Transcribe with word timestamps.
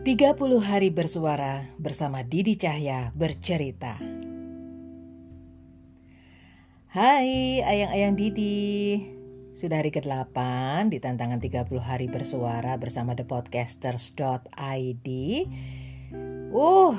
30 0.00 0.64
hari 0.64 0.88
bersuara 0.88 1.68
bersama 1.76 2.24
Didi 2.24 2.56
Cahya 2.56 3.12
bercerita. 3.12 4.00
Hai 6.88 7.60
ayang-ayang 7.60 8.16
Didi. 8.16 8.96
Sudah 9.52 9.84
hari 9.84 9.92
ke-8 9.92 10.32
di 10.88 11.04
tantangan 11.04 11.36
30 11.36 11.76
hari 11.84 12.08
bersuara 12.08 12.80
bersama 12.80 13.12
thepodcasters.id. 13.12 15.08
Uh, 16.48 16.96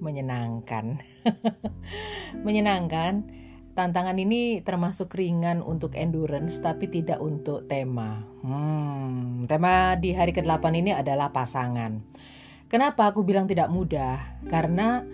menyenangkan. 0.00 1.04
menyenangkan. 2.48 3.28
Tantangan 3.76 4.16
ini 4.16 4.64
termasuk 4.64 5.12
ringan 5.20 5.60
untuk 5.60 6.00
endurance 6.00 6.64
tapi 6.64 6.88
tidak 6.88 7.20
untuk 7.20 7.68
tema. 7.68 8.24
Hmm, 8.40 9.44
tema 9.44 10.00
di 10.00 10.16
hari 10.16 10.32
ke-8 10.32 10.64
ini 10.80 10.96
adalah 10.96 11.28
pasangan. 11.28 12.00
Kenapa 12.72 13.12
aku 13.12 13.20
bilang 13.20 13.44
tidak 13.44 13.68
mudah? 13.68 14.40
Karena 14.48 15.04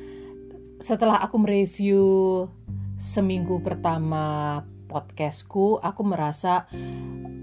setelah 0.79 1.19
aku 1.27 1.43
mereview 1.43 2.06
seminggu 3.03 3.59
pertama 3.67 4.62
podcastku, 4.87 5.83
aku 5.83 6.06
merasa 6.06 6.70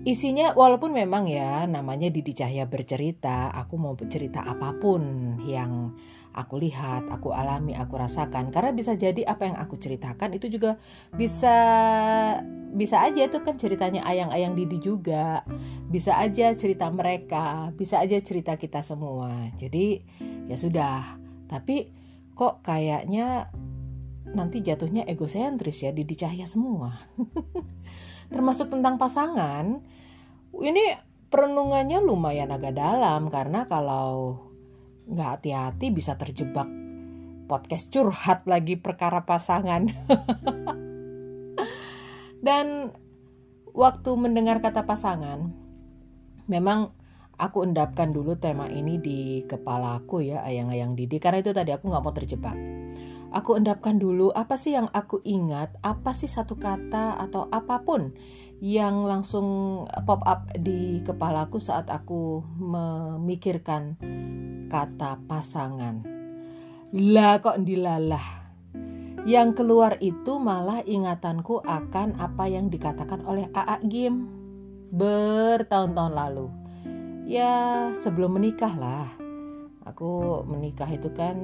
isinya 0.07 0.55
walaupun 0.55 0.95
memang 0.95 1.27
ya 1.27 1.67
namanya 1.67 2.07
Didi 2.07 2.31
Cahya 2.31 2.63
bercerita, 2.71 3.51
aku 3.51 3.75
mau 3.75 3.91
bercerita 3.91 4.47
apa 4.47 4.71
pun 4.79 5.35
yang 5.43 5.99
aku 6.39 6.55
lihat, 6.55 7.11
aku 7.11 7.35
alami, 7.35 7.75
aku 7.75 7.99
rasakan. 7.99 8.49
Karena 8.49 8.71
bisa 8.71 8.95
jadi 8.95 9.27
apa 9.27 9.45
yang 9.45 9.59
aku 9.59 9.75
ceritakan 9.75 10.31
itu 10.39 10.47
juga 10.47 10.79
bisa 11.13 11.55
bisa 12.71 13.01
aja 13.03 13.27
itu 13.27 13.37
kan 13.43 13.59
ceritanya 13.59 14.07
ayang-ayang 14.07 14.55
Didi 14.55 14.79
juga. 14.79 15.43
Bisa 15.91 16.15
aja 16.15 16.55
cerita 16.55 16.87
mereka, 16.87 17.75
bisa 17.75 17.99
aja 17.99 18.15
cerita 18.23 18.55
kita 18.55 18.79
semua. 18.79 19.51
Jadi 19.59 20.01
ya 20.47 20.55
sudah. 20.55 21.19
Tapi 21.51 21.91
kok 22.33 22.63
kayaknya 22.63 23.51
nanti 24.29 24.61
jatuhnya 24.61 25.03
egosentris 25.09 25.83
ya 25.83 25.91
Didi 25.91 26.15
Cahya 26.15 26.47
semua. 26.47 26.95
Termasuk 28.33 28.71
tentang 28.71 28.95
pasangan. 28.95 29.81
Ini 30.49 30.83
perenungannya 31.29 32.01
lumayan 32.01 32.49
agak 32.49 32.73
dalam 32.73 33.29
karena 33.29 33.69
kalau 33.69 34.48
nggak 35.09 35.41
hati-hati 35.41 35.89
bisa 35.89 36.13
terjebak 36.15 36.69
podcast 37.49 37.89
curhat 37.89 38.45
lagi 38.45 38.77
perkara 38.77 39.25
pasangan. 39.25 39.89
Dan 42.45 42.93
waktu 43.73 44.11
mendengar 44.15 44.61
kata 44.61 44.85
pasangan, 44.85 45.49
memang 46.45 46.93
aku 47.41 47.65
endapkan 47.65 48.13
dulu 48.13 48.37
tema 48.37 48.69
ini 48.69 49.01
di 49.01 49.43
kepalaku 49.49 50.23
ya 50.23 50.45
ayang-ayang 50.45 50.93
Didi 50.93 51.17
karena 51.17 51.41
itu 51.41 51.51
tadi 51.51 51.73
aku 51.73 51.89
nggak 51.89 52.03
mau 52.05 52.13
terjebak. 52.13 52.55
Aku 53.29 53.61
endapkan 53.61 54.01
dulu 54.01 54.33
apa 54.33 54.57
sih 54.57 54.73
yang 54.73 54.89
aku 54.89 55.21
ingat, 55.21 55.77
apa 55.85 56.17
sih 56.17 56.25
satu 56.25 56.57
kata 56.57 57.13
atau 57.13 57.45
apa 57.53 57.85
pun 57.85 58.09
yang 58.57 59.05
langsung 59.05 59.85
pop 59.85 60.25
up 60.25 60.49
di 60.57 61.05
kepalaku 61.05 61.61
saat 61.61 61.93
aku 61.93 62.41
memikirkan 62.57 64.01
kata 64.69 65.17
pasangan. 65.25 66.05
Lah 66.93 67.41
kok 67.41 67.65
dilalah. 67.65 68.39
Yang 69.27 69.61
keluar 69.61 69.99
itu 69.99 70.39
malah 70.39 70.85
ingatanku 70.85 71.59
akan 71.65 72.15
apa 72.21 72.47
yang 72.47 72.71
dikatakan 72.71 73.25
oleh 73.27 73.51
AA 73.51 73.77
Gim 73.89 74.29
bertahun-tahun 74.93 76.13
lalu. 76.13 76.47
Ya 77.27 77.89
sebelum 77.97 78.39
menikah 78.39 78.73
lah. 78.77 79.09
Aku 79.85 80.45
menikah 80.45 80.87
itu 80.87 81.09
kan 81.11 81.35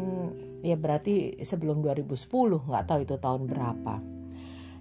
ya 0.62 0.78
berarti 0.78 1.42
sebelum 1.42 1.82
2010 1.82 2.70
nggak 2.70 2.86
tahu 2.86 3.00
itu 3.04 3.16
tahun 3.18 3.50
berapa. 3.50 3.96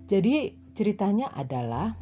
Jadi 0.05 0.53
ceritanya 0.77 1.33
adalah 1.33 1.97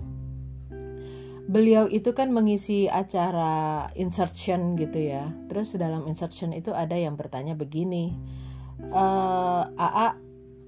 beliau 1.50 1.91
itu 1.91 2.14
kan 2.14 2.30
mengisi 2.30 2.86
acara 2.86 3.88
insertion 3.98 4.78
gitu 4.78 5.10
ya. 5.10 5.30
Terus 5.50 5.75
dalam 5.75 6.06
insertion 6.06 6.54
itu 6.54 6.70
ada 6.70 6.94
yang 6.94 7.19
bertanya 7.19 7.58
begini, 7.58 8.14
e, 8.78 9.04
AA 9.75 10.08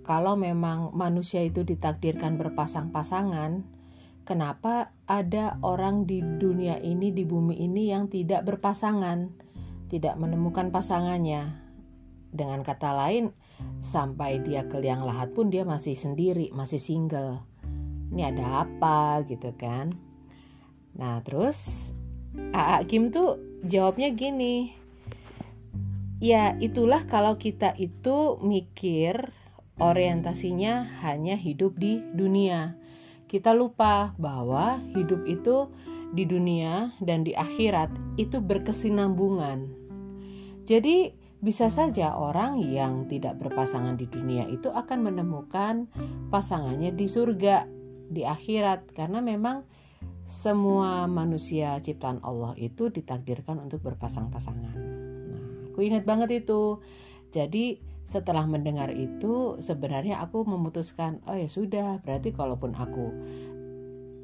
kalau 0.05 0.37
memang 0.37 0.93
manusia 0.93 1.41
itu 1.41 1.65
ditakdirkan 1.65 2.37
berpasang-pasangan, 2.37 3.65
kenapa 4.29 4.93
ada 5.09 5.57
orang 5.65 6.05
di 6.05 6.21
dunia 6.21 6.77
ini 6.85 7.09
di 7.09 7.25
bumi 7.25 7.57
ini 7.57 7.89
yang 7.89 8.13
tidak 8.13 8.45
berpasangan, 8.45 9.33
tidak 9.89 10.15
menemukan 10.21 10.69
pasangannya? 10.69 11.65
Dengan 12.35 12.67
kata 12.67 12.91
lain, 12.93 13.31
sampai 13.79 14.43
dia 14.43 14.67
ke 14.67 14.77
liang 14.83 15.07
lahat 15.07 15.33
pun 15.33 15.49
dia 15.49 15.63
masih 15.63 15.95
sendiri, 15.95 16.51
masih 16.51 16.83
single. 16.83 17.41
Ini 18.11 18.35
ada 18.35 18.67
apa 18.67 19.23
gitu 19.25 19.55
kan? 19.55 20.14
Nah 20.95 21.21
terus 21.27 21.91
AA 22.55 22.83
Kim 22.87 23.11
tuh 23.11 23.39
jawabnya 23.67 24.11
gini. 24.15 24.75
Ya 26.23 26.57
itulah 26.63 27.05
kalau 27.05 27.37
kita 27.37 27.75
itu 27.77 28.39
mikir 28.41 29.35
orientasinya 29.83 30.87
hanya 31.03 31.35
hidup 31.35 31.77
di 31.77 32.01
dunia. 32.15 32.79
Kita 33.27 33.51
lupa 33.51 34.15
bahwa 34.15 34.79
hidup 34.95 35.27
itu 35.27 35.69
di 36.15 36.23
dunia 36.23 36.95
dan 37.03 37.27
di 37.27 37.35
akhirat 37.35 37.91
itu 38.15 38.39
berkesinambungan. 38.39 39.67
Jadi 40.65 41.11
bisa 41.45 41.69
saja 41.69 42.17
orang 42.17 42.63
yang 42.63 43.05
tidak 43.11 43.37
berpasangan 43.37 44.01
di 44.01 44.09
dunia 44.09 44.49
itu 44.49 44.71
akan 44.73 45.05
menemukan 45.05 45.91
pasangannya 46.33 46.95
di 46.95 47.05
surga, 47.05 47.69
di 48.09 48.25
akhirat, 48.25 48.97
karena 48.97 49.21
memang 49.21 49.67
semua 50.25 51.05
manusia 51.05 51.77
ciptaan 51.85 52.21
Allah 52.25 52.57
itu 52.57 52.89
ditakdirkan 52.89 53.61
untuk 53.61 53.85
berpasang-pasangan. 53.85 54.77
Nah, 55.29 55.45
aku 55.69 55.85
ingat 55.85 56.09
banget 56.09 56.45
itu. 56.45 56.81
Jadi 57.29 57.81
setelah 58.05 58.45
mendengar 58.49 58.93
itu 58.93 59.61
sebenarnya 59.61 60.21
aku 60.21 60.45
memutuskan, 60.45 61.21
oh 61.29 61.37
ya 61.37 61.49
sudah, 61.49 62.01
berarti 62.05 62.33
kalaupun 62.33 62.77
aku 62.77 63.13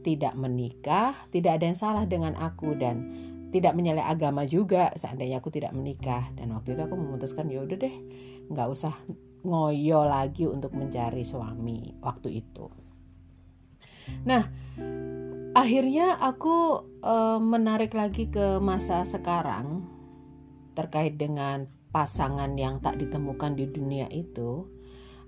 tidak 0.01 0.33
menikah, 0.37 1.13
tidak 1.29 1.61
ada 1.61 1.65
yang 1.69 1.79
salah 1.79 2.05
dengan 2.09 2.33
aku 2.37 2.77
dan 2.77 3.09
tidak 3.51 3.75
menyalai 3.75 4.07
agama 4.07 4.47
juga 4.47 4.95
seandainya 4.95 5.43
aku 5.43 5.51
tidak 5.51 5.75
menikah 5.75 6.31
dan 6.39 6.55
waktu 6.55 6.79
itu 6.79 6.87
aku 6.87 6.95
memutuskan 6.95 7.51
ya 7.51 7.67
udah 7.67 7.83
deh 7.83 7.97
nggak 8.47 8.69
usah 8.71 8.95
ngoyo 9.43 10.07
lagi 10.07 10.47
untuk 10.47 10.71
mencari 10.71 11.27
suami 11.27 11.99
waktu 11.99 12.47
itu. 12.47 12.71
Nah, 14.27 14.43
akhirnya 15.55 16.15
aku 16.23 16.87
uh, 17.03 17.43
menarik 17.43 17.95
lagi 17.97 18.31
ke 18.31 18.63
masa 18.63 19.03
sekarang 19.03 19.83
terkait 20.79 21.19
dengan 21.19 21.67
pasangan 21.91 22.55
yang 22.55 22.79
tak 22.79 23.03
ditemukan 23.03 23.59
di 23.59 23.67
dunia 23.67 24.07
itu. 24.15 24.71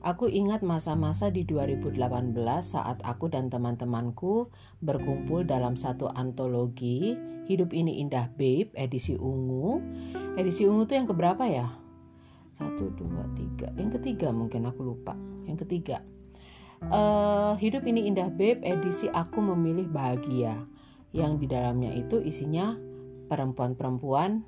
Aku 0.03 0.27
ingat 0.27 0.67
masa-masa 0.67 1.31
di 1.31 1.47
2018 1.47 2.35
saat 2.59 2.99
aku 3.07 3.31
dan 3.31 3.47
teman-temanku 3.47 4.51
berkumpul 4.83 5.47
dalam 5.47 5.79
satu 5.79 6.11
antologi 6.11 7.15
Hidup 7.47 7.71
Ini 7.71 8.03
Indah 8.03 8.27
Babe 8.35 8.75
edisi 8.75 9.15
ungu. 9.15 9.79
Edisi 10.35 10.67
ungu 10.67 10.91
tuh 10.91 10.99
yang 10.99 11.07
keberapa 11.07 11.47
ya? 11.47 11.71
Satu, 12.59 12.91
dua, 12.99 13.31
tiga. 13.39 13.71
Yang 13.79 14.03
ketiga 14.03 14.35
mungkin 14.35 14.67
aku 14.67 14.83
lupa. 14.83 15.15
Yang 15.47 15.67
ketiga 15.67 16.03
uh, 16.91 17.55
hidup 17.61 17.87
ini 17.87 18.09
indah 18.11 18.33
beb 18.33 18.65
edisi 18.65 19.07
aku 19.13 19.39
memilih 19.39 19.87
bahagia 19.93 20.57
yang 21.13 21.37
di 21.37 21.47
dalamnya 21.47 21.93
itu 21.93 22.19
isinya 22.25 22.75
perempuan-perempuan 23.29 24.43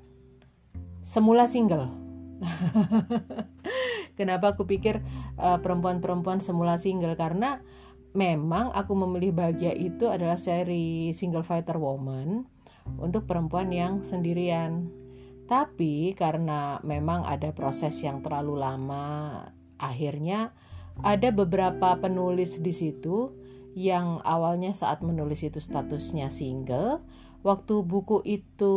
semula 1.05 1.45
single. 1.45 1.93
Kenapa 4.19 4.57
aku 4.57 4.65
pikir 4.67 4.99
uh, 5.39 5.61
perempuan-perempuan 5.61 6.41
semula 6.41 6.75
single 6.81 7.13
karena 7.15 7.61
memang 8.15 8.73
aku 8.73 8.95
memilih 8.95 9.35
bahagia 9.35 9.75
itu 9.75 10.09
adalah 10.09 10.39
seri 10.39 11.11
single 11.13 11.45
fighter 11.45 11.77
woman 11.77 12.47
untuk 12.97 13.29
perempuan 13.29 13.69
yang 13.69 14.01
sendirian. 14.01 14.89
Tapi 15.45 16.17
karena 16.17 16.81
memang 16.81 17.21
ada 17.21 17.53
proses 17.53 17.93
yang 18.01 18.25
terlalu 18.25 18.57
lama, 18.57 19.45
akhirnya 19.77 20.57
ada 21.03 21.33
beberapa 21.33 21.99
penulis 21.99 22.61
di 22.61 22.71
situ 22.71 23.33
yang 23.75 24.23
awalnya 24.23 24.71
saat 24.71 25.03
menulis 25.03 25.43
itu 25.43 25.59
statusnya 25.59 26.31
single, 26.31 27.03
waktu 27.43 27.83
buku 27.83 28.23
itu 28.23 28.75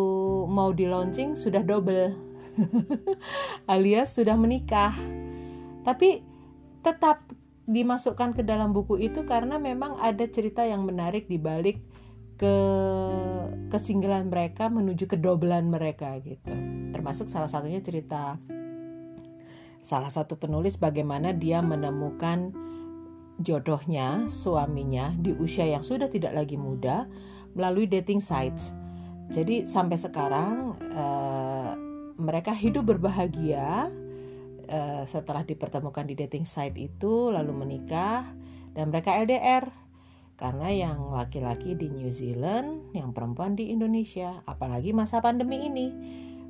mau 0.50 0.74
di 0.74 0.90
launching 0.90 1.38
sudah 1.38 1.62
double, 1.62 2.18
alias 3.72 4.18
sudah 4.18 4.34
menikah. 4.34 4.90
Tapi 5.86 6.26
tetap 6.82 7.22
dimasukkan 7.68 8.34
ke 8.34 8.42
dalam 8.42 8.74
buku 8.74 8.98
itu 8.98 9.22
karena 9.22 9.60
memang 9.60 10.00
ada 10.02 10.26
cerita 10.26 10.66
yang 10.66 10.82
menarik 10.88 11.30
di 11.30 11.38
balik 11.38 11.78
ke 12.38 12.54
kesinggalan 13.68 14.30
mereka 14.30 14.66
menuju 14.72 15.06
kedobelan 15.06 15.70
mereka 15.70 16.18
gitu. 16.22 16.54
Termasuk 16.90 17.30
salah 17.30 17.50
satunya 17.50 17.78
cerita 17.84 18.40
salah 19.88 20.12
satu 20.12 20.36
penulis 20.36 20.76
bagaimana 20.76 21.32
dia 21.32 21.64
menemukan 21.64 22.52
jodohnya, 23.40 24.28
suaminya 24.28 25.16
di 25.16 25.32
usia 25.40 25.64
yang 25.64 25.80
sudah 25.80 26.12
tidak 26.12 26.36
lagi 26.36 26.60
muda 26.60 27.08
melalui 27.56 27.88
dating 27.88 28.20
sites. 28.20 28.76
Jadi 29.32 29.64
sampai 29.64 29.96
sekarang 29.96 30.76
uh, 30.92 31.72
mereka 32.20 32.52
hidup 32.52 32.84
berbahagia 32.84 33.88
uh, 34.68 35.04
setelah 35.08 35.40
dipertemukan 35.48 36.04
di 36.04 36.20
dating 36.20 36.44
site 36.44 36.76
itu 36.76 37.32
lalu 37.32 37.56
menikah 37.56 38.28
dan 38.76 38.92
mereka 38.92 39.16
LDR 39.16 39.72
karena 40.38 40.70
yang 40.70 41.10
laki-laki 41.16 41.74
di 41.74 41.90
New 41.90 42.12
Zealand, 42.14 42.94
yang 42.94 43.10
perempuan 43.10 43.58
di 43.58 43.74
Indonesia, 43.74 44.38
apalagi 44.46 44.94
masa 44.94 45.18
pandemi 45.18 45.66
ini. 45.66 45.90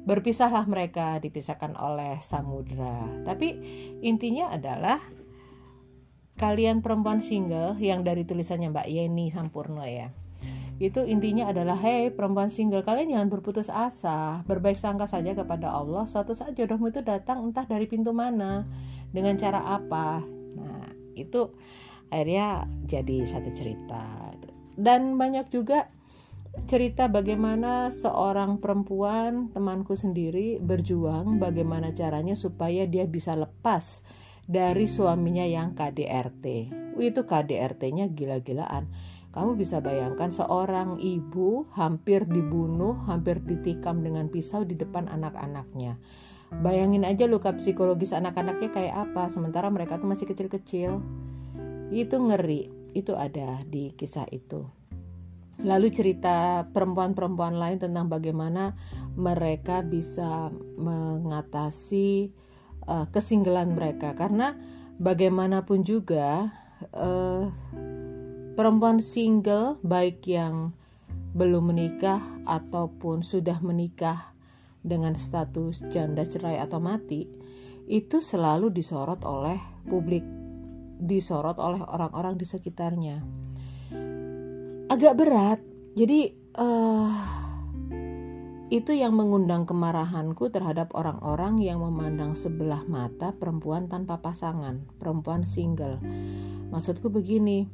Berpisahlah 0.05 0.65
mereka, 0.67 1.19
dipisahkan 1.19 1.75
oleh 1.79 2.21
samudra. 2.23 3.07
Tapi 3.27 3.49
intinya 4.03 4.53
adalah 4.55 5.01
kalian 6.39 6.81
perempuan 6.85 7.19
single 7.19 7.75
yang 7.83 8.07
dari 8.07 8.23
tulisannya 8.23 8.71
Mbak 8.71 8.89
Yeni 8.89 9.27
Sampurno 9.35 9.83
ya. 9.83 10.15
Itu 10.79 11.03
intinya 11.03 11.51
adalah 11.51 11.75
hey 11.75 12.15
perempuan 12.15 12.55
single 12.55 12.87
kalian 12.87 13.11
jangan 13.11 13.29
berputus 13.29 13.67
asa, 13.67 14.47
berbaik 14.47 14.79
sangka 14.79 15.11
saja 15.11 15.35
kepada 15.35 15.75
Allah. 15.75 16.07
Suatu 16.07 16.39
saat 16.39 16.55
jodohmu 16.55 16.95
itu 16.95 17.03
datang 17.03 17.43
entah 17.43 17.67
dari 17.67 17.91
pintu 17.91 18.15
mana, 18.15 18.63
dengan 19.11 19.35
cara 19.35 19.59
apa. 19.59 20.23
Nah, 20.55 20.95
itu 21.19 21.51
akhirnya 22.15 22.71
jadi 22.87 23.27
satu 23.27 23.51
cerita 23.51 24.29
dan 24.79 25.19
banyak 25.19 25.51
juga 25.51 25.91
cerita 26.67 27.07
bagaimana 27.07 27.93
seorang 27.93 28.59
perempuan 28.59 29.53
temanku 29.53 29.95
sendiri 29.95 30.59
berjuang 30.59 31.39
bagaimana 31.39 31.95
caranya 31.95 32.35
supaya 32.35 32.89
dia 32.89 33.07
bisa 33.07 33.37
lepas 33.37 34.03
dari 34.49 34.89
suaminya 34.89 35.45
yang 35.45 35.77
KDRT. 35.77 36.45
Itu 36.97 37.29
KDRT-nya 37.29 38.09
gila-gilaan. 38.11 38.89
Kamu 39.29 39.61
bisa 39.61 39.85
bayangkan 39.85 40.33
seorang 40.33 40.97
ibu 40.99 41.69
hampir 41.77 42.25
dibunuh, 42.25 42.97
hampir 43.07 43.45
ditikam 43.45 44.01
dengan 44.01 44.33
pisau 44.33 44.65
di 44.65 44.73
depan 44.73 45.05
anak-anaknya. 45.07 46.01
Bayangin 46.65 47.05
aja 47.05 47.29
luka 47.29 47.53
psikologis 47.53 48.17
anak-anaknya 48.17 48.73
kayak 48.73 48.95
apa, 49.07 49.29
sementara 49.29 49.69
mereka 49.69 50.01
tuh 50.01 50.09
masih 50.09 50.25
kecil-kecil. 50.25 51.05
Itu 51.93 52.17
ngeri, 52.25 52.73
itu 52.97 53.13
ada 53.13 53.61
di 53.69 53.93
kisah 53.93 54.25
itu. 54.33 54.78
Lalu 55.59 55.91
cerita 55.91 56.67
perempuan-perempuan 56.71 57.59
lain 57.59 57.83
tentang 57.83 58.07
bagaimana 58.07 58.79
mereka 59.19 59.83
bisa 59.83 60.55
mengatasi 60.79 62.31
uh, 62.87 63.11
kesinggelan 63.11 63.75
mereka 63.75 64.15
karena 64.15 64.55
bagaimanapun 65.03 65.83
juga 65.83 66.55
uh, 66.95 67.51
perempuan 68.55 69.03
single 69.03 69.83
baik 69.83 70.23
yang 70.31 70.71
belum 71.35 71.75
menikah 71.75 72.23
ataupun 72.47 73.27
sudah 73.27 73.59
menikah 73.59 74.31
dengan 74.87 75.19
status 75.19 75.83
janda 75.91 76.23
cerai 76.23 76.63
atau 76.63 76.79
mati 76.79 77.27
itu 77.91 78.23
selalu 78.23 78.71
disorot 78.71 79.27
oleh 79.27 79.59
publik 79.91 80.23
disorot 80.99 81.57
oleh 81.63 81.79
orang-orang 81.87 82.35
di 82.35 82.47
sekitarnya. 82.47 83.48
Agak 84.89 85.21
berat, 85.21 85.61
jadi 86.01 86.33
uh, 86.57 87.13
itu 88.73 88.97
yang 88.97 89.21
mengundang 89.21 89.69
kemarahanku 89.69 90.49
terhadap 90.49 90.97
orang-orang 90.97 91.61
yang 91.61 91.85
memandang 91.85 92.33
sebelah 92.33 92.89
mata 92.89 93.37
perempuan 93.37 93.93
tanpa 93.93 94.25
pasangan, 94.25 94.89
perempuan 94.97 95.45
single. 95.45 96.01
Maksudku 96.73 97.13
begini, 97.13 97.69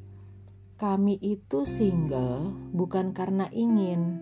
kami 0.75 1.14
itu 1.22 1.62
single 1.62 2.50
bukan 2.75 3.14
karena 3.14 3.46
ingin. 3.55 4.19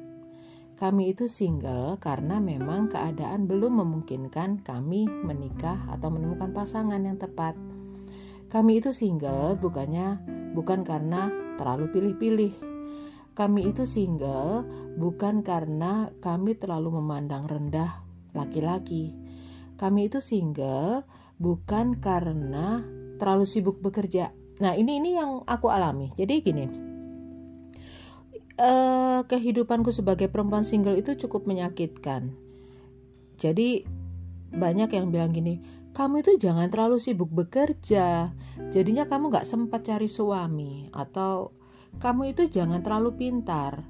Kami 0.77 1.17
itu 1.17 1.33
single 1.33 1.97
karena 1.97 2.45
memang 2.45 2.93
keadaan 2.93 3.49
belum 3.49 3.81
memungkinkan 3.81 4.61
kami 4.69 5.09
menikah 5.09 5.81
atau 5.89 6.13
menemukan 6.13 6.53
pasangan 6.53 7.01
yang 7.01 7.17
tepat. 7.17 7.57
Kami 8.53 8.85
itu 8.85 8.93
single 8.93 9.57
bukannya 9.57 10.21
bukan 10.53 10.85
karena 10.85 11.33
terlalu 11.57 11.89
pilih-pilih. 11.89 12.72
Kami 13.33 13.73
itu 13.73 13.89
single 13.89 14.69
bukan 15.01 15.41
karena 15.41 16.13
kami 16.21 16.53
terlalu 16.53 17.01
memandang 17.01 17.49
rendah 17.49 18.05
laki-laki. 18.37 19.17
Kami 19.81 20.13
itu 20.13 20.21
single 20.21 21.09
bukan 21.41 21.97
karena 21.97 22.85
terlalu 23.17 23.49
sibuk 23.49 23.81
bekerja. 23.81 24.31
Nah, 24.61 24.77
ini 24.77 25.01
ini 25.01 25.17
yang 25.17 25.43
aku 25.49 25.73
alami. 25.73 26.13
Jadi 26.15 26.35
gini. 26.45 26.65
Uh, 28.61 29.25
kehidupanku 29.27 29.89
sebagai 29.89 30.29
perempuan 30.29 30.63
single 30.63 31.01
itu 31.01 31.17
cukup 31.17 31.49
menyakitkan. 31.49 32.37
Jadi 33.41 33.89
banyak 34.53 34.93
yang 34.93 35.09
bilang 35.09 35.33
gini, 35.33 35.59
kamu 35.97 36.21
itu 36.21 36.37
jangan 36.37 36.69
terlalu 36.69 37.01
sibuk 37.01 37.33
bekerja, 37.33 38.31
jadinya 38.69 39.09
kamu 39.09 39.33
gak 39.33 39.49
sempat 39.49 39.89
cari 39.89 40.07
suami, 40.07 40.93
atau 40.93 41.57
kamu 42.01 42.33
itu 42.33 42.49
jangan 42.49 42.81
terlalu 42.81 43.17
pintar. 43.19 43.85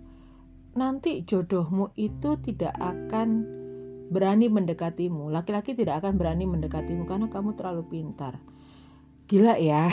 Nanti 0.72 1.22
jodohmu 1.22 1.93
itu 1.94 2.40
tidak 2.40 2.72
akan 2.81 3.44
berani 4.12 4.49
mendekatimu, 4.49 5.28
laki-laki 5.28 5.76
tidak 5.76 6.04
akan 6.04 6.16
berani 6.16 6.49
mendekatimu 6.49 7.04
karena 7.04 7.28
kamu 7.28 7.52
terlalu 7.54 7.82
pintar. 7.88 8.40
Gila 9.28 9.56
ya. 9.60 9.93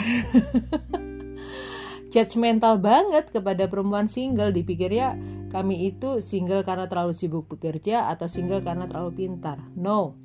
Judgmental 2.12 2.82
banget 2.82 3.30
kepada 3.30 3.70
perempuan 3.70 4.10
single 4.10 4.50
dipikirnya 4.50 5.14
kami 5.52 5.94
itu 5.94 6.18
single 6.18 6.66
karena 6.66 6.90
terlalu 6.90 7.14
sibuk 7.14 7.46
bekerja 7.46 8.10
atau 8.10 8.26
single 8.26 8.64
karena 8.64 8.90
terlalu 8.90 9.26
pintar. 9.26 9.62
No, 9.78 10.18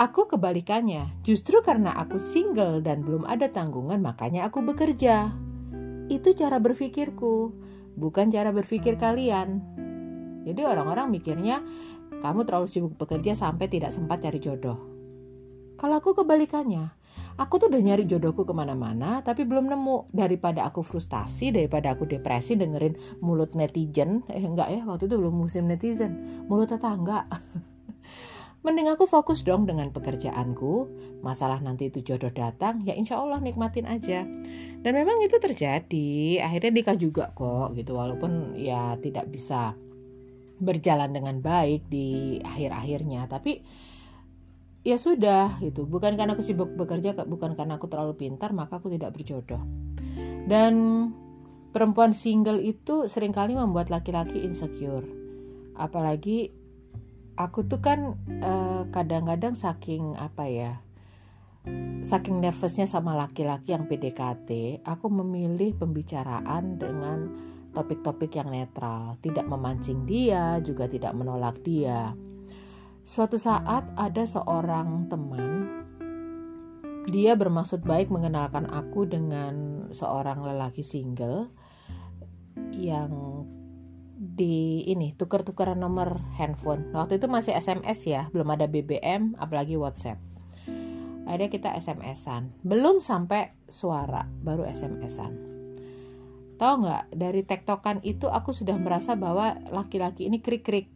Aku 0.00 0.24
kebalikannya, 0.24 1.12
justru 1.20 1.60
karena 1.60 1.92
aku 1.92 2.16
single 2.16 2.80
dan 2.80 3.04
belum 3.04 3.28
ada 3.28 3.52
tanggungan, 3.52 4.00
makanya 4.00 4.48
aku 4.48 4.64
bekerja. 4.64 5.28
Itu 6.10 6.34
cara 6.34 6.58
berpikirku, 6.58 7.54
bukan 7.94 8.34
cara 8.34 8.50
berpikir 8.50 8.98
kalian. 8.98 9.62
Jadi, 10.42 10.66
orang-orang 10.66 11.06
mikirnya 11.06 11.62
kamu 12.18 12.42
terlalu 12.42 12.66
sibuk 12.66 12.98
bekerja 12.98 13.38
sampai 13.38 13.70
tidak 13.70 13.94
sempat 13.94 14.18
cari 14.26 14.42
jodoh. 14.42 14.90
Kalau 15.80 15.96
aku 15.96 16.12
kebalikannya, 16.12 16.92
aku 17.40 17.56
tuh 17.56 17.72
udah 17.72 17.80
nyari 17.80 18.04
jodohku 18.04 18.44
ke 18.44 18.52
mana-mana, 18.52 19.24
tapi 19.24 19.48
belum 19.48 19.72
nemu. 19.72 20.12
Daripada 20.12 20.68
aku 20.68 20.84
frustasi, 20.84 21.56
daripada 21.56 21.96
aku 21.96 22.04
depresi 22.04 22.52
dengerin 22.52 23.22
mulut 23.24 23.56
netizen, 23.56 24.20
eh 24.28 24.44
enggak 24.44 24.68
ya, 24.68 24.84
waktu 24.84 25.08
itu 25.08 25.16
belum 25.16 25.32
musim 25.32 25.64
netizen, 25.70 26.44
mulut 26.50 26.68
tetangga. 26.68 27.24
Mending 28.64 28.92
aku 28.92 29.08
fokus 29.08 29.40
dong 29.40 29.64
dengan 29.64 29.88
pekerjaanku. 29.88 30.92
Masalah 31.24 31.64
nanti 31.64 31.88
itu 31.88 32.04
jodoh 32.04 32.28
datang, 32.28 32.84
ya 32.84 32.92
insya 32.92 33.16
Allah 33.16 33.40
nikmatin 33.40 33.88
aja. 33.88 34.28
Dan 34.80 34.92
memang 34.96 35.20
itu 35.20 35.36
terjadi. 35.36 36.40
Akhirnya 36.40 36.72
nikah 36.72 36.96
juga 36.96 37.28
kok 37.36 37.76
gitu. 37.76 37.96
Walaupun 37.96 38.56
ya 38.56 38.96
tidak 38.96 39.28
bisa 39.28 39.76
berjalan 40.60 41.12
dengan 41.12 41.40
baik 41.40 41.88
di 41.88 42.40
akhir-akhirnya. 42.40 43.28
Tapi 43.28 43.60
ya 44.80 44.96
sudah 44.96 45.60
gitu. 45.60 45.84
Bukan 45.84 46.16
karena 46.16 46.32
aku 46.32 46.44
sibuk 46.44 46.72
bekerja, 46.76 47.12
bukan 47.28 47.52
karena 47.56 47.76
aku 47.76 47.92
terlalu 47.92 48.16
pintar, 48.16 48.56
maka 48.56 48.80
aku 48.80 48.88
tidak 48.88 49.12
berjodoh. 49.12 49.60
Dan 50.48 50.74
perempuan 51.70 52.16
single 52.16 52.60
itu 52.64 53.06
sering 53.06 53.36
kali 53.36 53.52
membuat 53.52 53.92
laki-laki 53.92 54.40
insecure. 54.40 55.04
Apalagi 55.76 56.52
aku 57.36 57.64
tuh 57.68 57.80
kan 57.80 58.16
eh, 58.28 58.82
kadang-kadang 58.92 59.56
saking 59.56 60.16
apa 60.16 60.44
ya 60.48 60.72
saking 62.00 62.40
nervousnya 62.40 62.88
sama 62.88 63.12
laki-laki 63.12 63.76
yang 63.76 63.84
PDKT 63.84 64.80
aku 64.88 65.06
memilih 65.12 65.76
pembicaraan 65.76 66.80
dengan 66.80 67.28
topik-topik 67.76 68.34
yang 68.34 68.50
netral 68.50 69.20
tidak 69.20 69.46
memancing 69.46 70.08
dia 70.08 70.58
juga 70.64 70.88
tidak 70.88 71.12
menolak 71.12 71.60
dia 71.60 72.16
suatu 73.04 73.36
saat 73.36 73.84
ada 73.94 74.24
seorang 74.24 75.06
teman 75.12 75.84
dia 77.10 77.36
bermaksud 77.36 77.84
baik 77.84 78.08
mengenalkan 78.08 78.68
aku 78.68 79.04
dengan 79.08 79.86
seorang 79.92 80.44
lelaki 80.44 80.80
single 80.84 81.48
yang 82.70 83.44
di 84.20 84.84
ini 84.84 85.16
tuker-tukeran 85.16 85.80
nomor 85.80 86.20
handphone. 86.36 86.92
Waktu 86.92 87.16
itu 87.16 87.24
masih 87.24 87.56
SMS 87.56 88.04
ya, 88.04 88.28
belum 88.28 88.52
ada 88.52 88.68
BBM, 88.68 89.32
apalagi 89.40 89.80
WhatsApp. 89.80 90.29
Akhirnya 91.30 91.46
kita 91.46 91.70
SMS-an. 91.78 92.50
Belum 92.66 92.98
sampai 92.98 93.54
suara, 93.70 94.26
baru 94.26 94.66
SMS-an. 94.66 95.46
tahu 96.58 96.84
nggak 96.84 97.16
dari 97.16 97.40
tektokan 97.46 98.04
itu 98.04 98.28
aku 98.28 98.52
sudah 98.52 98.76
merasa 98.76 99.14
bahwa 99.14 99.54
laki-laki 99.70 100.26
ini 100.26 100.42
krik-krik. 100.42 100.90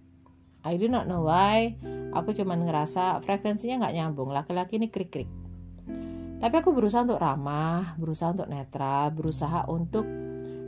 I 0.67 0.75
do 0.75 0.91
not 0.91 1.07
know 1.07 1.23
why. 1.23 1.79
Aku 2.19 2.35
cuma 2.35 2.59
ngerasa 2.59 3.23
frekuensinya 3.23 3.87
nggak 3.87 3.95
nyambung. 3.95 4.35
Laki-laki 4.35 4.83
ini 4.83 4.91
krik-krik. 4.91 5.31
Tapi 6.43 6.55
aku 6.59 6.75
berusaha 6.75 7.07
untuk 7.07 7.23
ramah 7.23 7.95
berusaha 7.95 8.35
untuk 8.35 8.51
netral 8.51 9.15
berusaha 9.15 9.71
untuk 9.71 10.05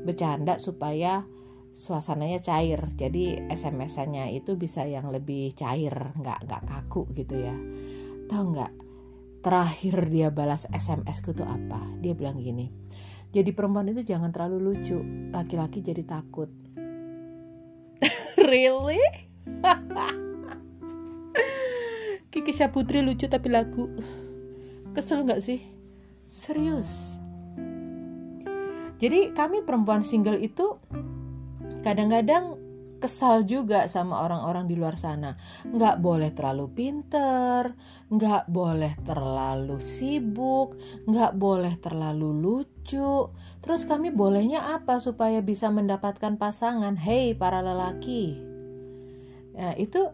bercanda 0.07 0.63
supaya 0.63 1.27
suasananya 1.75 2.39
cair. 2.39 2.81
Jadi 2.95 3.51
SMS-nya 3.51 4.31
itu 4.31 4.55
bisa 4.55 4.87
yang 4.87 5.11
lebih 5.11 5.53
cair 5.59 5.93
nggak 5.93 6.47
nggak 6.47 6.63
kaku 6.71 7.11
gitu 7.19 7.35
ya. 7.35 7.57
Tahu 8.31 8.45
nggak 8.55 8.86
terakhir 9.47 10.11
dia 10.11 10.35
balas 10.35 10.67
SMS 10.75 11.23
ku 11.23 11.31
tuh 11.31 11.47
apa? 11.47 11.79
Dia 12.03 12.19
bilang 12.19 12.43
gini 12.43 12.67
jadi 13.37 13.53
perempuan 13.53 13.93
itu 13.93 14.01
jangan 14.01 14.33
terlalu 14.33 14.73
lucu 14.73 14.97
laki-laki 15.29 15.85
jadi 15.85 16.01
takut. 16.09 16.49
Really? 18.49 19.01
Kiki 22.33 22.53
Syaputri 22.53 23.05
lucu 23.05 23.29
tapi 23.29 23.53
lagu. 23.53 23.93
Kesel 24.97 25.29
nggak 25.29 25.45
sih? 25.45 25.61
Serius? 26.33 27.21
Jadi 28.97 29.37
kami 29.37 29.61
perempuan 29.61 30.01
single 30.01 30.41
itu 30.41 30.81
kadang-kadang 31.85 32.56
kesal 32.97 33.45
juga 33.45 33.87
sama 33.87 34.25
orang-orang 34.25 34.67
di 34.67 34.75
luar 34.75 34.97
sana. 34.97 35.37
Nggak 35.69 35.97
boleh 36.01 36.31
terlalu 36.33 36.67
pinter, 36.73 37.77
nggak 38.09 38.49
boleh 38.49 38.93
terlalu 39.05 39.77
sibuk, 39.79 40.77
nggak 41.05 41.33
boleh 41.37 41.75
terlalu 41.79 42.31
lucu. 42.33 43.31
Terus 43.61 43.83
kami 43.85 44.13
bolehnya 44.13 44.77
apa 44.77 44.99
supaya 44.99 45.41
bisa 45.45 45.69
mendapatkan 45.69 46.41
pasangan? 46.41 46.97
Hei 46.97 47.37
para 47.37 47.61
lelaki. 47.61 48.41
Nah 49.57 49.73
itu 49.77 50.13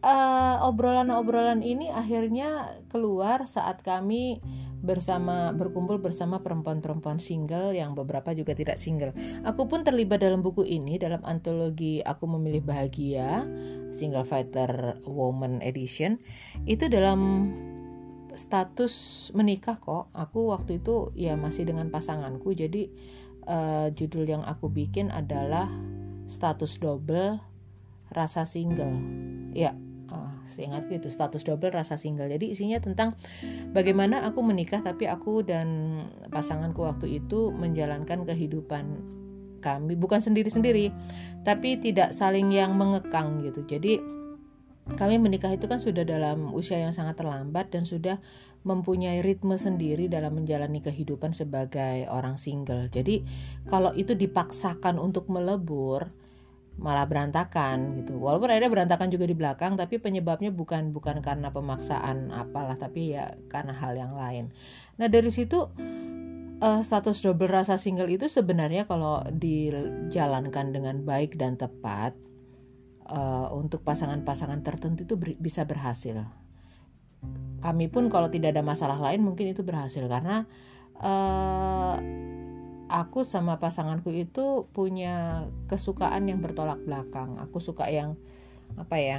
obrolan-obrolan 0.00 0.64
uh, 0.64 0.68
obrolan 0.68 1.08
-obrolan 1.12 1.60
ini 1.60 1.92
akhirnya 1.92 2.80
keluar 2.88 3.44
saat 3.44 3.84
kami 3.84 4.40
bersama 4.80 5.52
berkumpul 5.52 6.00
bersama 6.00 6.40
perempuan-perempuan 6.40 7.20
single 7.20 7.76
yang 7.76 7.92
beberapa 7.92 8.32
juga 8.32 8.56
tidak 8.56 8.80
single. 8.80 9.12
Aku 9.44 9.68
pun 9.68 9.84
terlibat 9.84 10.24
dalam 10.24 10.40
buku 10.40 10.64
ini 10.64 10.96
dalam 10.96 11.20
antologi 11.28 12.00
Aku 12.00 12.24
Memilih 12.24 12.64
Bahagia 12.64 13.44
Single 13.92 14.24
Fighter 14.24 14.96
Woman 15.04 15.60
Edition. 15.60 16.16
Itu 16.64 16.88
dalam 16.88 17.52
status 18.32 19.28
menikah 19.36 19.76
kok. 19.76 20.08
Aku 20.16 20.54
waktu 20.54 20.80
itu 20.80 21.12
ya 21.12 21.36
masih 21.36 21.68
dengan 21.68 21.92
pasanganku. 21.92 22.56
Jadi 22.56 22.88
uh, 23.46 23.92
judul 23.92 24.24
yang 24.24 24.42
aku 24.48 24.72
bikin 24.72 25.12
adalah 25.12 25.68
status 26.30 26.80
double 26.80 27.42
rasa 28.14 28.48
single. 28.48 28.96
Ya, 29.52 29.74
seingatku 30.52 30.92
itu 30.98 31.08
status 31.08 31.46
double 31.46 31.70
rasa 31.70 31.94
single. 31.96 32.28
Jadi 32.28 32.50
isinya 32.52 32.82
tentang 32.82 33.14
bagaimana 33.70 34.26
aku 34.26 34.42
menikah 34.42 34.82
tapi 34.82 35.06
aku 35.06 35.46
dan 35.46 35.68
pasanganku 36.28 36.82
waktu 36.82 37.22
itu 37.22 37.54
menjalankan 37.54 38.26
kehidupan 38.26 38.84
kami. 39.62 39.94
Bukan 39.94 40.18
sendiri-sendiri 40.18 40.90
tapi 41.46 41.80
tidak 41.80 42.12
saling 42.12 42.50
yang 42.50 42.74
mengekang 42.76 43.40
gitu. 43.46 43.64
Jadi 43.64 44.20
kami 44.90 45.22
menikah 45.22 45.54
itu 45.54 45.70
kan 45.70 45.78
sudah 45.78 46.02
dalam 46.02 46.50
usia 46.50 46.80
yang 46.82 46.90
sangat 46.90 47.20
terlambat 47.20 47.70
dan 47.70 47.86
sudah 47.86 48.18
mempunyai 48.66 49.24
ritme 49.24 49.56
sendiri 49.56 50.10
dalam 50.10 50.36
menjalani 50.36 50.84
kehidupan 50.84 51.32
sebagai 51.32 52.10
orang 52.10 52.36
single. 52.36 52.90
Jadi 52.92 53.24
kalau 53.70 53.94
itu 53.96 54.12
dipaksakan 54.12 55.00
untuk 55.00 55.30
melebur, 55.32 56.12
malah 56.78 57.08
berantakan 57.08 57.98
gitu. 57.98 58.20
Walaupun 58.20 58.52
ada 58.52 58.68
berantakan 58.70 59.10
juga 59.10 59.26
di 59.26 59.34
belakang, 59.34 59.74
tapi 59.74 59.98
penyebabnya 59.98 60.54
bukan 60.54 60.94
bukan 60.94 61.24
karena 61.24 61.50
pemaksaan 61.50 62.30
apalah, 62.30 62.78
tapi 62.78 63.16
ya 63.16 63.34
karena 63.50 63.74
hal 63.74 63.96
yang 63.96 64.12
lain. 64.14 64.54
Nah 64.96 65.08
dari 65.10 65.28
situ 65.32 65.66
uh, 66.60 66.80
status 66.84 67.24
double 67.24 67.50
rasa 67.50 67.80
single 67.80 68.08
itu 68.08 68.28
sebenarnya 68.28 68.84
kalau 68.84 69.24
dijalankan 69.32 70.70
dengan 70.70 71.02
baik 71.02 71.34
dan 71.40 71.56
tepat 71.56 72.14
uh, 73.08 73.48
untuk 73.50 73.82
pasangan-pasangan 73.82 74.60
tertentu 74.62 75.02
itu 75.08 75.14
ber 75.16 75.34
bisa 75.40 75.64
berhasil. 75.64 76.22
Kami 77.60 77.92
pun 77.92 78.08
kalau 78.08 78.32
tidak 78.32 78.56
ada 78.56 78.64
masalah 78.64 78.96
lain 78.96 79.20
mungkin 79.20 79.52
itu 79.52 79.60
berhasil 79.60 80.00
karena 80.08 80.48
uh, 80.96 82.00
aku 82.90 83.22
sama 83.22 83.62
pasanganku 83.62 84.10
itu 84.10 84.66
punya 84.74 85.46
kesukaan 85.70 86.26
yang 86.26 86.42
bertolak 86.42 86.82
belakang. 86.82 87.38
Aku 87.38 87.62
suka 87.62 87.86
yang 87.86 88.18
apa 88.74 88.98
ya? 88.98 89.18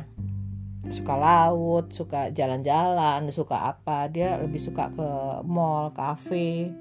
Suka 0.91 1.15
laut, 1.15 1.95
suka 1.95 2.33
jalan-jalan, 2.35 3.31
suka 3.31 3.71
apa? 3.71 4.11
Dia 4.11 4.35
lebih 4.43 4.59
suka 4.59 4.91
ke 4.91 5.09
mall, 5.47 5.95
cafe, 5.95 6.73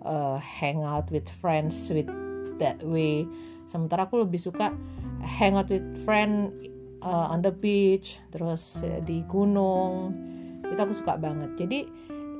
uh, 0.00 0.40
hang 0.40 0.80
out 0.80 1.12
with 1.12 1.28
friends 1.28 1.92
with 1.92 2.08
that 2.56 2.80
way. 2.80 3.28
Sementara 3.68 4.06
aku 4.08 4.22
lebih 4.22 4.38
suka 4.40 4.72
hang 5.22 5.58
out 5.58 5.68
with 5.68 5.84
friend 6.06 6.54
uh, 7.02 7.28
on 7.28 7.42
the 7.42 7.52
beach, 7.52 8.22
terus 8.32 8.80
uh, 8.86 9.02
di 9.04 9.26
gunung. 9.26 10.14
Itu 10.64 10.78
aku 10.78 10.94
suka 10.94 11.18
banget. 11.18 11.58
Jadi 11.58 11.78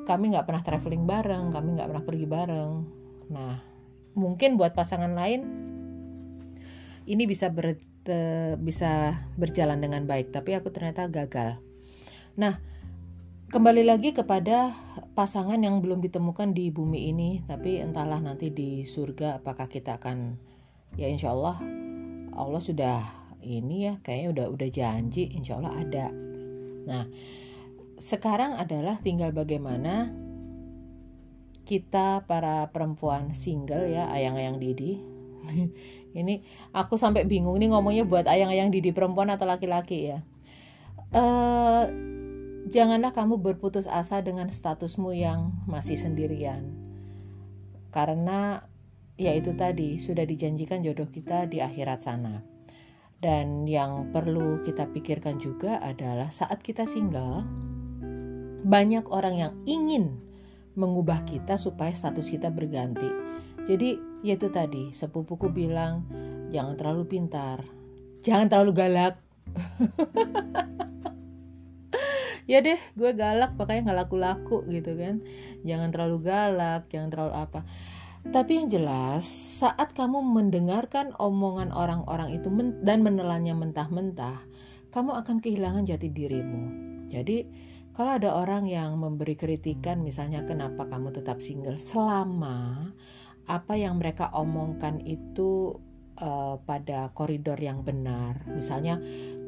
kami 0.07 0.30
nggak 0.30 0.47
pernah 0.47 0.62
traveling 0.62 1.04
bareng, 1.04 1.50
kami 1.50 1.69
nggak 1.75 1.88
pernah 1.90 2.04
pergi 2.07 2.26
bareng. 2.26 2.71
Nah, 3.30 3.70
mungkin 4.14 4.59
buat 4.59 4.75
pasangan 4.75 5.14
lain 5.14 5.40
ini 7.07 7.25
bisa 7.26 7.50
ber, 7.50 7.79
te, 8.07 8.55
bisa 8.59 9.19
berjalan 9.35 9.83
dengan 9.83 10.07
baik 10.07 10.31
tapi 10.31 10.55
aku 10.55 10.71
ternyata 10.71 11.11
gagal. 11.11 11.59
Nah 12.38 12.59
kembali 13.50 13.83
lagi 13.83 14.14
kepada 14.14 14.71
pasangan 15.19 15.59
yang 15.59 15.83
belum 15.83 15.99
ditemukan 15.99 16.55
di 16.55 16.71
bumi 16.71 17.11
ini 17.11 17.31
tapi 17.47 17.83
entahlah 17.83 18.23
nanti 18.23 18.55
di 18.55 18.87
surga 18.87 19.43
apakah 19.43 19.67
kita 19.67 19.99
akan 19.99 20.38
ya 20.95 21.11
insya 21.11 21.35
Allah 21.35 21.59
Allah 22.35 22.62
sudah 22.62 23.02
ini 23.43 23.90
ya 23.90 23.95
kayaknya 24.05 24.29
udah 24.31 24.47
udah 24.55 24.69
janji 24.71 25.35
insya 25.35 25.59
Allah 25.59 25.75
ada. 25.83 26.07
Nah 26.87 27.05
sekarang 28.00 28.57
adalah 28.57 28.97
tinggal 29.02 29.35
bagaimana 29.35 30.09
kita 31.71 32.27
para 32.27 32.67
perempuan 32.75 33.31
single 33.31 33.87
ya 33.87 34.11
ayang-ayang 34.11 34.59
Didi. 34.59 34.99
Ini 36.19 36.43
aku 36.75 36.99
sampai 36.99 37.23
bingung 37.23 37.62
nih 37.62 37.71
ngomongnya 37.71 38.03
buat 38.03 38.27
ayang-ayang 38.27 38.75
Didi 38.75 38.91
perempuan 38.91 39.31
atau 39.31 39.47
laki-laki 39.47 40.11
ya. 40.11 40.19
Uh, 41.15 41.87
janganlah 42.67 43.15
kamu 43.15 43.39
berputus 43.39 43.87
asa 43.87 44.19
dengan 44.19 44.50
statusmu 44.50 45.15
yang 45.15 45.55
masih 45.71 45.95
sendirian. 45.95 46.75
Karena 47.95 48.67
ya 49.15 49.31
itu 49.39 49.55
tadi 49.55 50.03
sudah 50.03 50.27
dijanjikan 50.27 50.83
jodoh 50.83 51.07
kita 51.07 51.47
di 51.47 51.62
akhirat 51.62 52.03
sana. 52.03 52.43
Dan 53.23 53.71
yang 53.71 54.11
perlu 54.11 54.67
kita 54.67 54.91
pikirkan 54.91 55.39
juga 55.39 55.79
adalah 55.79 56.35
saat 56.35 56.59
kita 56.67 56.83
single 56.83 57.47
banyak 58.67 59.07
orang 59.12 59.35
yang 59.39 59.53
ingin 59.65 60.30
mengubah 60.75 61.27
kita 61.27 61.59
supaya 61.59 61.95
status 61.95 62.31
kita 62.31 62.50
berganti. 62.50 63.09
Jadi 63.67 63.99
yaitu 64.21 64.53
tadi 64.53 64.93
sepupuku 64.93 65.49
bilang 65.50 66.05
jangan 66.50 66.77
terlalu 66.77 67.05
pintar, 67.07 67.65
jangan 68.23 68.47
terlalu 68.50 68.73
galak. 68.75 69.15
ya 72.50 72.59
deh 72.59 72.83
gue 72.99 73.11
galak 73.15 73.55
makanya 73.55 73.91
nggak 73.91 73.99
laku-laku 74.03 74.67
gitu 74.67 74.99
kan 74.99 75.23
jangan 75.62 75.95
terlalu 75.95 76.19
galak 76.27 76.83
jangan 76.91 77.09
terlalu 77.15 77.35
apa 77.47 77.61
tapi 78.35 78.59
yang 78.59 78.67
jelas 78.67 79.23
saat 79.62 79.95
kamu 79.95 80.19
mendengarkan 80.19 81.15
omongan 81.23 81.71
orang-orang 81.71 82.35
itu 82.35 82.50
dan 82.83 83.07
menelannya 83.07 83.55
mentah-mentah 83.55 84.43
kamu 84.91 85.15
akan 85.23 85.39
kehilangan 85.39 85.87
jati 85.87 86.11
dirimu 86.11 86.62
jadi 87.07 87.47
kalau 87.97 88.16
ada 88.16 88.30
orang 88.32 88.70
yang 88.70 88.97
memberi 88.97 89.35
kritikan 89.35 90.00
misalnya 90.00 90.47
kenapa 90.47 90.87
kamu 90.87 91.11
tetap 91.11 91.42
single 91.42 91.76
selama 91.76 92.90
apa 93.50 93.75
yang 93.75 93.99
mereka 93.99 94.30
omongkan 94.30 95.02
itu 95.02 95.75
uh, 96.23 96.61
pada 96.62 97.11
koridor 97.16 97.59
yang 97.59 97.82
benar. 97.82 98.38
Misalnya 98.47 99.00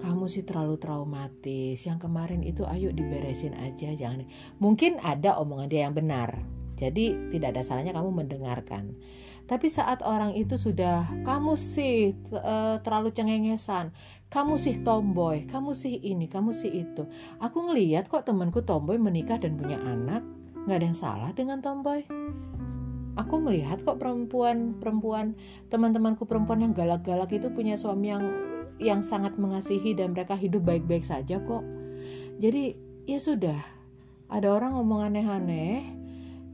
kamu 0.02 0.26
sih 0.26 0.42
terlalu 0.42 0.80
traumatis. 0.80 1.78
Yang 1.78 2.08
kemarin 2.08 2.42
itu 2.42 2.66
ayo 2.66 2.90
diberesin 2.90 3.54
aja 3.54 3.94
jangan. 3.94 4.26
Mungkin 4.58 4.98
ada 4.98 5.38
omongan 5.38 5.68
dia 5.70 5.86
yang 5.86 5.94
benar. 5.94 6.34
Jadi 6.74 7.30
tidak 7.30 7.54
ada 7.54 7.62
salahnya 7.62 7.94
kamu 7.94 8.10
mendengarkan. 8.26 8.96
Tapi 9.50 9.66
saat 9.68 10.00
orang 10.06 10.32
itu 10.38 10.54
sudah 10.54 11.04
kamu 11.26 11.58
sih 11.58 12.14
uh, 12.32 12.78
terlalu 12.80 13.10
cengengesan, 13.12 13.90
kamu 14.32 14.56
sih 14.56 14.80
tomboy, 14.80 15.44
kamu 15.50 15.76
sih 15.76 15.98
ini, 16.00 16.30
kamu 16.30 16.54
sih 16.54 16.70
itu. 16.70 17.04
Aku 17.42 17.68
ngeliat 17.68 18.08
kok 18.08 18.24
temanku 18.24 18.64
tomboy 18.64 18.96
menikah 18.96 19.36
dan 19.36 19.58
punya 19.58 19.76
anak, 19.82 20.24
nggak 20.64 20.78
ada 20.78 20.86
yang 20.86 20.98
salah 20.98 21.30
dengan 21.34 21.60
tomboy. 21.60 22.06
aku 23.12 23.44
melihat 23.44 23.84
kok 23.84 24.00
perempuan-perempuan 24.00 25.36
teman-temanku 25.68 26.24
perempuan 26.24 26.64
yang 26.64 26.72
galak-galak 26.72 27.28
itu 27.28 27.52
punya 27.52 27.76
suami 27.76 28.08
yang 28.08 28.24
yang 28.80 29.04
sangat 29.04 29.36
mengasihi 29.36 29.92
dan 29.92 30.16
mereka 30.16 30.32
hidup 30.32 30.64
baik-baik 30.64 31.04
saja 31.04 31.36
kok. 31.44 31.60
Jadi 32.40 32.74
ya 33.04 33.20
sudah, 33.20 33.60
ada 34.32 34.48
orang 34.48 34.74
ngomong 34.74 35.12
aneh-aneh, 35.12 36.01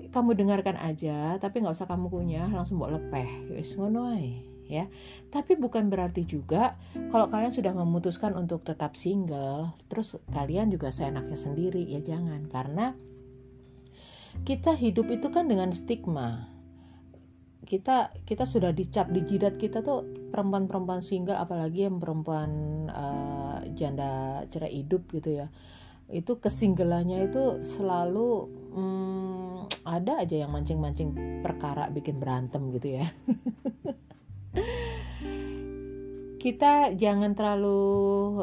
kamu 0.09 0.37
dengarkan 0.37 0.77
aja, 0.81 1.37
tapi 1.37 1.61
nggak 1.61 1.77
usah 1.77 1.88
kamu 1.88 2.09
kunyah, 2.09 2.49
langsung 2.49 2.81
bawa 2.81 2.97
lepeh, 2.97 3.53
wis 3.53 3.77
ngono 3.77 4.15
ya. 4.69 4.85
Tapi 5.33 5.57
bukan 5.57 5.88
berarti 5.88 6.29
juga 6.29 6.77
kalau 7.09 7.33
kalian 7.33 7.53
sudah 7.53 7.73
memutuskan 7.73 8.37
untuk 8.37 8.65
tetap 8.65 8.97
single, 8.97 9.73
terus 9.88 10.21
kalian 10.33 10.69
juga 10.69 10.93
seenaknya 10.93 11.37
sendiri, 11.37 11.85
ya 11.88 12.00
jangan. 12.05 12.49
Karena 12.49 12.93
kita 14.45 14.77
hidup 14.77 15.09
itu 15.09 15.33
kan 15.33 15.49
dengan 15.49 15.73
stigma. 15.73 16.53
Kita 17.65 18.12
kita 18.25 18.49
sudah 18.49 18.73
dicap 18.73 19.12
di 19.12 19.25
jidat 19.25 19.61
kita 19.61 19.85
tuh 19.85 20.05
perempuan-perempuan 20.33 21.05
single 21.05 21.37
apalagi 21.37 21.85
yang 21.85 22.00
perempuan 22.00 22.49
uh, 22.88 23.61
janda 23.77 24.45
cerai 24.49 24.85
hidup 24.85 25.05
gitu 25.12 25.45
ya 25.45 25.49
itu 26.09 26.41
kesinggelannya 26.41 27.29
itu 27.29 27.61
selalu 27.61 28.49
hmm, 28.73 29.69
ada 29.85 30.25
aja 30.25 30.37
yang 30.45 30.53
mancing-mancing 30.53 31.12
perkara 31.45 31.93
bikin 31.93 32.17
berantem 32.17 32.73
gitu 32.73 33.00
ya. 33.00 33.07
Kita 36.38 36.95
jangan 36.95 37.35
terlalu 37.35 37.77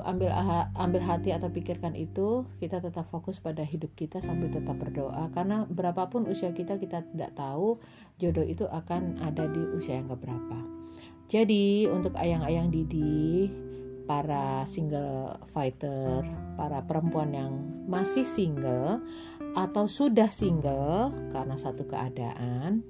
ambil 0.03 0.35
ambil 0.75 0.99
hati 0.99 1.31
atau 1.31 1.47
pikirkan 1.47 1.95
itu. 1.95 2.43
Kita 2.59 2.83
tetap 2.83 3.07
fokus 3.07 3.39
pada 3.39 3.63
hidup 3.63 3.95
kita 3.95 4.19
sambil 4.19 4.51
tetap 4.51 4.75
berdoa. 4.75 5.31
Karena 5.31 5.63
berapapun 5.63 6.27
usia 6.27 6.51
kita 6.51 6.75
kita 6.75 7.07
tidak 7.15 7.31
tahu 7.39 7.79
jodoh 8.19 8.43
itu 8.43 8.67
akan 8.67 9.23
ada 9.23 9.47
di 9.47 9.63
usia 9.79 9.95
yang 9.95 10.11
keberapa. 10.11 10.59
Jadi 11.31 11.87
untuk 11.87 12.19
ayang-ayang 12.19 12.67
Didi 12.67 13.47
para 14.05 14.65
single 14.69 15.41
fighter 15.49 16.21
para 16.55 16.85
perempuan 16.85 17.33
yang 17.33 17.53
masih 17.89 18.25
single 18.25 19.01
atau 19.57 19.85
sudah 19.89 20.29
single 20.29 21.13
karena 21.33 21.57
satu 21.57 21.85
keadaan 21.89 22.85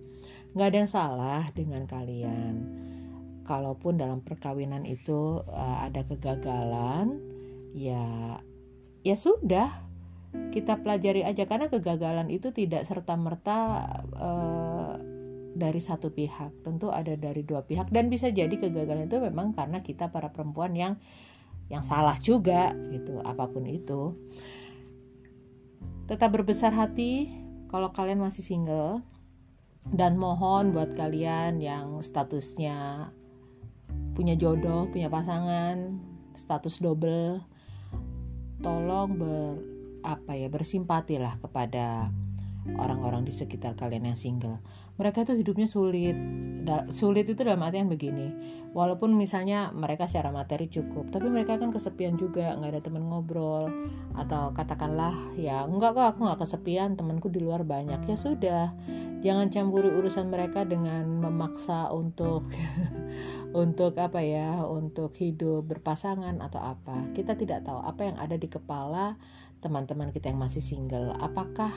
nggak 0.56 0.68
ada 0.72 0.78
yang 0.80 0.92
salah 0.92 1.44
dengan 1.52 1.84
kalian. 1.84 2.56
Kalaupun 3.46 4.00
dalam 4.00 4.24
perkawinan 4.26 4.88
itu 4.88 5.44
uh, 5.46 5.86
ada 5.86 6.02
kegagalan 6.08 7.20
ya 7.76 8.40
ya 9.06 9.16
sudah 9.20 9.84
kita 10.56 10.80
pelajari 10.80 11.28
aja. 11.28 11.44
Karena 11.44 11.68
kegagalan 11.68 12.32
itu 12.32 12.56
tidak 12.56 12.88
serta 12.88 13.20
merta 13.20 13.60
uh, 14.16 14.75
dari 15.56 15.80
satu 15.80 16.12
pihak. 16.12 16.62
Tentu 16.62 16.92
ada 16.92 17.16
dari 17.16 17.42
dua 17.42 17.64
pihak. 17.64 17.90
Dan 17.90 18.12
bisa 18.12 18.28
jadi 18.30 18.52
kegagalan 18.52 19.08
itu 19.08 19.18
memang 19.24 19.56
karena 19.56 19.80
kita 19.80 20.12
para 20.12 20.30
perempuan 20.30 20.76
yang 20.76 21.00
yang 21.72 21.82
salah 21.82 22.20
juga 22.20 22.76
gitu. 22.92 23.24
Apa 23.24 23.48
pun 23.48 23.64
itu. 23.66 24.14
Tetap 26.06 26.36
berbesar 26.36 26.76
hati 26.76 27.32
kalau 27.72 27.90
kalian 27.96 28.22
masih 28.22 28.44
single. 28.44 29.02
Dan 29.86 30.18
mohon 30.18 30.74
buat 30.74 30.98
kalian 30.98 31.62
yang 31.62 32.02
statusnya 32.02 33.10
punya 34.18 34.34
jodoh, 34.34 34.90
punya 34.90 35.14
pasangan, 35.14 36.02
status 36.34 36.82
double, 36.82 37.38
tolong 38.66 39.10
ber 39.20 39.62
apa 40.06 40.38
ya 40.38 40.50
bersimpatilah 40.50 41.42
kepada 41.42 42.14
orang-orang 42.78 43.26
di 43.26 43.34
sekitar 43.34 43.78
kalian 43.78 44.10
yang 44.14 44.18
single. 44.18 44.58
Mereka 44.96 45.28
tuh 45.28 45.36
hidupnya 45.36 45.68
sulit. 45.68 46.16
Sulit 46.90 47.30
itu 47.30 47.42
dalam 47.44 47.62
artian 47.62 47.92
begini. 47.92 48.32
Walaupun 48.76 49.16
misalnya 49.16 49.72
mereka 49.72 50.04
secara 50.04 50.36
materi 50.36 50.68
cukup, 50.68 51.08
tapi 51.08 51.32
mereka 51.32 51.56
kan 51.56 51.72
kesepian 51.72 52.20
juga, 52.20 52.52
nggak 52.60 52.72
ada 52.76 52.82
teman 52.84 53.08
ngobrol. 53.08 53.72
Atau 54.12 54.52
katakanlah 54.52 55.16
ya 55.40 55.64
enggak 55.64 55.96
kok 55.96 56.06
aku 56.12 56.20
nggak 56.28 56.44
kesepian, 56.44 57.00
temanku 57.00 57.32
di 57.32 57.40
luar 57.40 57.64
banyak. 57.64 58.04
Ya 58.04 58.20
sudah, 58.20 58.76
jangan 59.24 59.48
campuri 59.50 59.90
urusan 59.90 60.28
mereka 60.28 60.68
dengan 60.68 61.08
memaksa 61.24 61.88
untuk 61.90 62.46
untuk 63.56 63.96
apa 63.96 64.20
ya 64.20 64.62
untuk 64.68 65.16
hidup 65.18 65.66
berpasangan 65.66 66.44
atau 66.44 66.60
apa 66.60 67.10
kita 67.18 67.34
tidak 67.34 67.66
tahu 67.66 67.82
apa 67.82 68.06
yang 68.06 68.18
ada 68.22 68.38
di 68.38 68.46
kepala 68.46 69.18
teman-teman 69.66 70.14
kita 70.14 70.30
yang 70.30 70.38
masih 70.38 70.62
single 70.62 71.18
apakah 71.18 71.74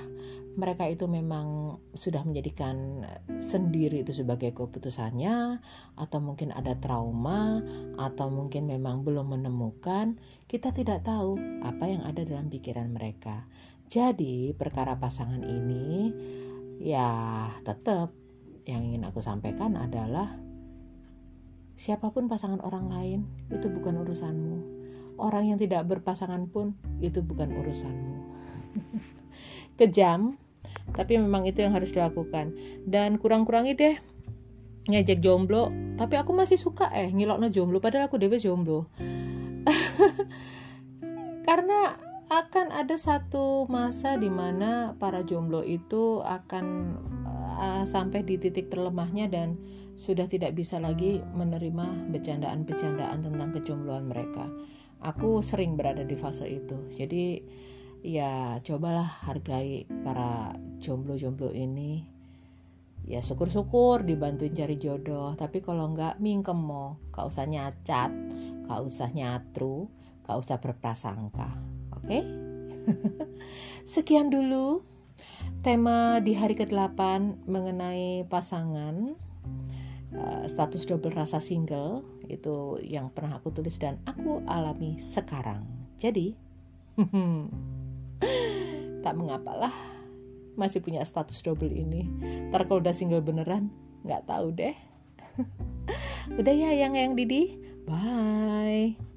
mereka 0.60 0.90
itu 0.90 1.08
memang 1.08 1.78
sudah 1.96 2.20
menjadikan 2.20 3.06
sendiri 3.40 4.04
itu 4.04 4.12
sebagai 4.12 4.52
keputusannya 4.52 5.62
atau 5.96 6.18
mungkin 6.20 6.52
ada 6.52 6.76
trauma 6.88 7.60
atau 8.00 8.32
mungkin 8.32 8.64
memang 8.64 9.04
belum 9.04 9.36
menemukan 9.36 10.16
kita 10.48 10.72
tidak 10.72 11.04
tahu 11.04 11.36
apa 11.60 11.84
yang 11.84 12.00
ada 12.08 12.24
dalam 12.24 12.48
pikiran 12.48 12.88
mereka 12.88 13.44
jadi 13.92 14.56
perkara 14.56 14.96
pasangan 14.96 15.44
ini 15.44 16.08
ya 16.80 17.52
tetap 17.68 18.16
yang 18.68 18.84
ingin 18.84 19.08
aku 19.08 19.24
sampaikan 19.24 19.80
adalah 19.80 20.36
siapa 21.78 22.12
pun 22.12 22.28
pasangan 22.28 22.60
orang 22.60 22.92
lain 22.92 23.20
itu 23.48 23.70
bukan 23.72 24.02
urusanmu. 24.04 24.76
Orang 25.18 25.48
yang 25.50 25.58
tidak 25.58 25.88
berpasangan 25.88 26.50
pun 26.52 26.76
itu 27.00 27.24
bukan 27.24 27.48
urusanmu. 27.54 28.16
Kejam, 29.80 30.36
tapi 30.92 31.16
memang 31.16 31.48
itu 31.48 31.64
yang 31.64 31.72
harus 31.72 31.90
dilakukan. 31.94 32.52
Dan 32.84 33.16
kurang-kurangi 33.16 33.72
deh 33.78 33.96
ngejek 34.90 35.24
jomblo. 35.24 35.72
Tapi 35.98 36.14
aku 36.14 36.30
masih 36.30 36.54
suka 36.54 36.86
eh 36.94 37.10
ngilokno 37.10 37.50
jomblo 37.50 37.82
padahal 37.82 38.06
aku 38.06 38.22
dewe 38.22 38.38
jomblo. 38.38 38.86
Karena 41.48 41.98
akan 42.28 42.70
ada 42.70 42.94
satu 42.94 43.66
masa 43.66 44.20
di 44.20 44.28
mana 44.28 44.94
para 45.00 45.24
jomblo 45.24 45.64
itu 45.64 46.20
akan 46.20 46.96
uh, 47.58 47.84
sampai 47.88 48.22
di 48.22 48.36
titik 48.38 48.68
terlemahnya 48.68 49.26
dan 49.26 49.56
sudah 49.98 50.30
tidak 50.30 50.54
bisa 50.54 50.78
lagi 50.78 51.18
menerima 51.34 52.14
bercandaan-bercandaan 52.14 53.18
tentang 53.26 53.50
kejombloan 53.50 54.06
mereka. 54.06 54.46
Aku 55.02 55.42
sering 55.42 55.74
berada 55.74 56.06
di 56.06 56.14
fase 56.14 56.46
itu. 56.46 56.78
Jadi 56.94 57.42
ya 58.06 58.62
cobalah 58.62 59.26
hargai 59.26 59.90
para 60.06 60.54
jomblo-jomblo 60.78 61.50
ini. 61.50 62.17
Ya 63.08 63.24
syukur-syukur 63.24 64.04
dibantuin 64.04 64.52
cari 64.52 64.76
jodoh. 64.76 65.32
Tapi 65.32 65.64
kalau 65.64 65.88
enggak 65.88 66.20
mingkem 66.20 66.60
mau, 66.60 67.00
gak 67.08 67.32
usah 67.32 67.48
nyacat, 67.48 68.12
gak 68.68 68.80
usah 68.84 69.08
nyatru, 69.16 69.88
gak 70.28 70.36
usah 70.36 70.60
berprasangka. 70.60 71.48
Oke? 71.96 72.04
Okay? 72.04 72.22
Sekian 73.96 74.28
dulu 74.28 74.84
tema 75.64 76.20
di 76.20 76.36
hari 76.36 76.52
ke-8 76.52 77.00
mengenai 77.48 78.28
pasangan 78.28 79.16
uh, 80.12 80.44
status 80.44 80.84
double 80.84 81.12
rasa 81.12 81.40
single 81.40 82.04
itu 82.28 82.76
yang 82.84 83.08
pernah 83.08 83.40
aku 83.40 83.56
tulis 83.56 83.80
dan 83.80 83.96
aku 84.04 84.44
alami 84.44 85.00
sekarang. 85.00 85.64
Jadi 85.96 86.36
tak 89.04 89.14
mengapalah 89.16 89.97
masih 90.58 90.82
punya 90.82 91.06
status 91.06 91.40
double 91.40 91.70
ini. 91.70 92.04
Ntar 92.50 92.66
kalau 92.66 92.82
udah 92.82 92.92
single 92.92 93.22
beneran 93.22 93.70
nggak 94.02 94.26
tahu 94.26 94.50
deh. 94.52 94.74
udah 96.38 96.54
ya 96.54 96.74
yang 96.74 96.98
yang 96.98 97.14
Didi. 97.14 97.56
Bye. 97.86 99.07